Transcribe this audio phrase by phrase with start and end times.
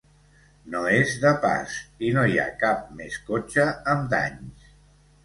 [0.75, 1.75] No és de pas
[2.07, 4.73] i no hi ha cap més cotxe amb danys.